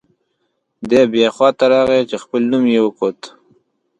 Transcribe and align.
دی 0.89 1.01
بیا 1.11 1.29
خوا 1.35 1.49
ته 1.57 1.65
راغی 1.71 2.01
چې 2.09 2.15
خپل 2.23 2.41
نوم 2.51 2.63
یې 2.73 2.79
وکوت. 2.83 3.19